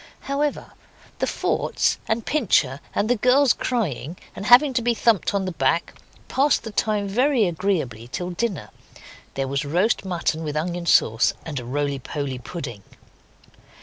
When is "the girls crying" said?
3.07-4.17